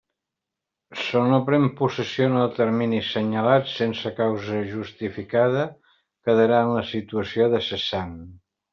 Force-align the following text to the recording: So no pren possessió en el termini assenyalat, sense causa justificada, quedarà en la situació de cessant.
So 1.01 1.19
no 1.31 1.37
pren 1.49 1.67
possessió 1.81 2.29
en 2.31 2.37
el 2.45 2.47
termini 2.61 3.03
assenyalat, 3.03 3.69
sense 3.75 4.15
causa 4.23 4.65
justificada, 4.73 5.69
quedarà 6.27 6.67
en 6.69 6.75
la 6.81 6.87
situació 6.97 7.55
de 7.57 7.65
cessant. 7.73 8.23